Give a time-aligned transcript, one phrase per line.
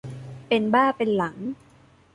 [0.47, 1.35] เป็นบ้าเป็นหลัง